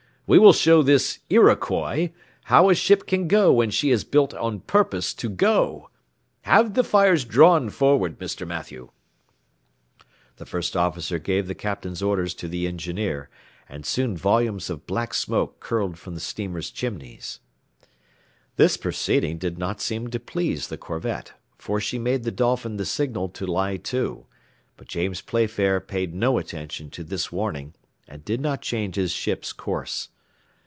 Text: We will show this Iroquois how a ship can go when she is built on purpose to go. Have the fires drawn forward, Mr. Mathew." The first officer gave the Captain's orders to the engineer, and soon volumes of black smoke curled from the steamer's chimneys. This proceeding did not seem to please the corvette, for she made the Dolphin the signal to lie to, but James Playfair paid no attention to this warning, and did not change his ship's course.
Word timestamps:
We 0.27 0.39
will 0.39 0.53
show 0.53 0.81
this 0.81 1.19
Iroquois 1.29 2.11
how 2.45 2.69
a 2.69 2.73
ship 2.75 3.05
can 3.05 3.27
go 3.27 3.51
when 3.51 3.69
she 3.69 3.91
is 3.91 4.05
built 4.05 4.33
on 4.35 4.61
purpose 4.61 5.13
to 5.15 5.27
go. 5.27 5.89
Have 6.43 6.73
the 6.73 6.85
fires 6.85 7.25
drawn 7.25 7.69
forward, 7.69 8.17
Mr. 8.17 8.47
Mathew." 8.47 8.91
The 10.37 10.45
first 10.45 10.77
officer 10.77 11.19
gave 11.19 11.47
the 11.47 11.55
Captain's 11.55 12.01
orders 12.01 12.33
to 12.35 12.47
the 12.47 12.65
engineer, 12.65 13.29
and 13.67 13.85
soon 13.85 14.15
volumes 14.15 14.69
of 14.69 14.87
black 14.87 15.13
smoke 15.13 15.59
curled 15.59 15.97
from 15.99 16.13
the 16.13 16.21
steamer's 16.21 16.71
chimneys. 16.71 17.41
This 18.55 18.77
proceeding 18.77 19.37
did 19.37 19.57
not 19.57 19.81
seem 19.81 20.07
to 20.11 20.17
please 20.19 20.69
the 20.69 20.77
corvette, 20.77 21.33
for 21.57 21.81
she 21.81 21.99
made 21.99 22.23
the 22.23 22.31
Dolphin 22.31 22.77
the 22.77 22.85
signal 22.85 23.27
to 23.27 23.45
lie 23.45 23.75
to, 23.75 24.27
but 24.77 24.87
James 24.87 25.19
Playfair 25.19 25.81
paid 25.81 26.13
no 26.15 26.37
attention 26.37 26.89
to 26.91 27.03
this 27.03 27.33
warning, 27.33 27.73
and 28.07 28.23
did 28.23 28.39
not 28.39 28.61
change 28.61 28.95
his 28.95 29.11
ship's 29.11 29.51
course. 29.51 30.07